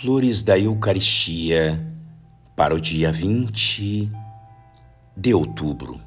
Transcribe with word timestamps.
Flores 0.00 0.44
da 0.44 0.56
Eucaristia 0.56 1.84
para 2.54 2.72
o 2.72 2.80
dia 2.80 3.10
20 3.10 4.08
de 5.16 5.34
outubro. 5.34 6.00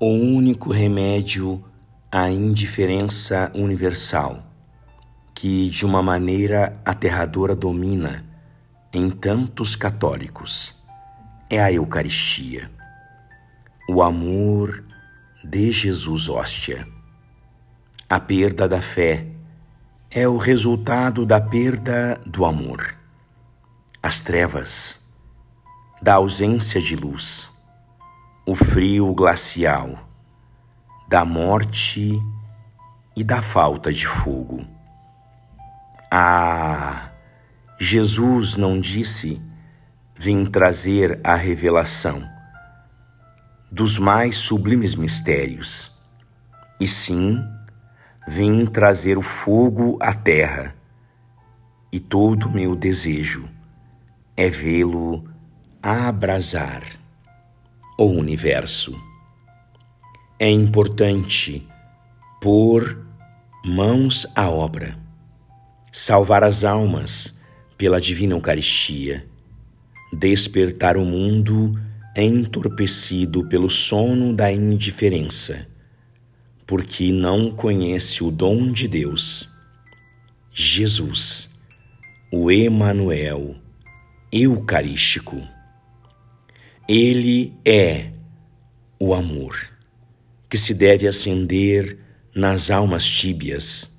O 0.00 0.08
único 0.08 0.72
remédio 0.72 1.64
à 2.10 2.28
indiferença 2.28 3.48
universal 3.54 4.44
que, 5.32 5.70
de 5.70 5.86
uma 5.86 6.02
maneira 6.02 6.76
aterradora, 6.84 7.54
domina 7.54 8.24
em 8.92 9.08
tantos 9.08 9.76
católicos 9.76 10.74
é 11.48 11.62
a 11.62 11.72
Eucaristia, 11.72 12.68
o 13.88 14.02
amor 14.02 14.82
de 15.44 15.70
Jesus 15.70 16.28
hóstia. 16.28 16.84
A 18.10 18.18
perda 18.18 18.66
da 18.68 18.82
fé 18.82 19.33
é 20.16 20.28
o 20.28 20.36
resultado 20.36 21.26
da 21.26 21.40
perda 21.40 22.20
do 22.24 22.44
amor. 22.44 22.94
As 24.00 24.20
trevas, 24.20 25.00
da 26.00 26.14
ausência 26.14 26.80
de 26.80 26.94
luz, 26.94 27.50
o 28.46 28.54
frio 28.54 29.12
glacial, 29.12 30.08
da 31.08 31.24
morte 31.24 32.16
e 33.16 33.24
da 33.24 33.42
falta 33.42 33.92
de 33.92 34.06
fogo. 34.06 34.64
Ah, 36.08 37.10
Jesus 37.80 38.56
não 38.56 38.80
disse: 38.80 39.42
Vim 40.16 40.46
trazer 40.46 41.18
a 41.24 41.34
revelação 41.34 42.22
dos 43.68 43.98
mais 43.98 44.36
sublimes 44.36 44.94
mistérios, 44.94 45.90
e 46.78 46.86
sim 46.86 47.44
Vim 48.26 48.64
trazer 48.64 49.18
o 49.18 49.22
fogo 49.22 49.98
à 50.00 50.14
terra, 50.14 50.74
e 51.92 52.00
todo 52.00 52.50
meu 52.50 52.74
desejo 52.74 53.46
é 54.34 54.48
vê-lo 54.48 55.22
abrasar 55.82 56.82
o 57.98 58.06
universo. 58.06 58.98
É 60.38 60.48
importante 60.48 61.68
pôr 62.40 62.98
mãos 63.62 64.26
à 64.34 64.48
obra, 64.48 64.98
salvar 65.92 66.42
as 66.42 66.64
almas 66.64 67.38
pela 67.76 68.00
divina 68.00 68.32
Eucaristia, 68.32 69.28
despertar 70.10 70.96
o 70.96 71.04
mundo 71.04 71.78
entorpecido 72.16 73.46
pelo 73.48 73.68
sono 73.68 74.34
da 74.34 74.50
indiferença 74.50 75.73
porque 76.66 77.12
não 77.12 77.50
conhece 77.50 78.24
o 78.24 78.30
dom 78.30 78.72
de 78.72 78.88
Deus. 78.88 79.48
Jesus, 80.50 81.50
o 82.32 82.50
Emanuel 82.50 83.56
eucarístico. 84.32 85.36
Ele 86.88 87.54
é 87.64 88.10
o 88.98 89.14
amor 89.14 89.56
que 90.48 90.58
se 90.58 90.74
deve 90.74 91.06
acender 91.06 91.98
nas 92.34 92.70
almas 92.70 93.04
tíbias, 93.04 93.92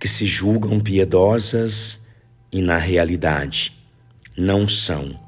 que 0.00 0.08
se 0.08 0.26
julgam 0.26 0.80
piedosas 0.80 2.00
e 2.52 2.60
na 2.60 2.78
realidade 2.78 3.76
não 4.36 4.68
são, 4.68 5.18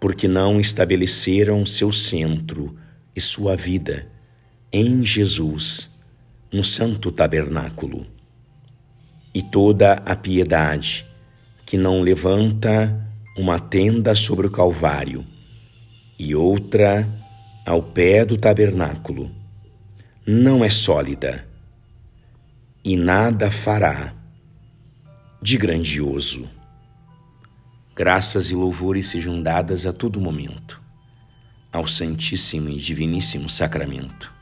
porque 0.00 0.26
não 0.26 0.60
estabeleceram 0.60 1.64
seu 1.64 1.92
centro 1.92 2.76
e 3.14 3.20
sua 3.20 3.56
vida 3.56 4.11
em 4.72 5.04
Jesus, 5.04 5.90
no 6.52 6.64
santo 6.64 7.12
tabernáculo. 7.12 8.06
E 9.34 9.42
toda 9.42 9.94
a 9.94 10.16
piedade 10.16 11.06
que 11.66 11.76
não 11.76 12.00
levanta 12.00 12.98
uma 13.36 13.58
tenda 13.58 14.14
sobre 14.14 14.46
o 14.46 14.50
Calvário 14.50 15.26
e 16.18 16.34
outra 16.34 17.08
ao 17.66 17.82
pé 17.82 18.24
do 18.24 18.36
tabernáculo 18.36 19.30
não 20.26 20.64
é 20.64 20.70
sólida 20.70 21.46
e 22.84 22.96
nada 22.96 23.50
fará 23.50 24.14
de 25.40 25.56
grandioso. 25.56 26.48
Graças 27.96 28.50
e 28.50 28.54
louvores 28.54 29.08
sejam 29.08 29.42
dadas 29.42 29.86
a 29.86 29.92
todo 29.92 30.20
momento 30.20 30.80
ao 31.72 31.86
Santíssimo 31.86 32.68
e 32.68 32.76
Diviníssimo 32.76 33.48
Sacramento. 33.48 34.41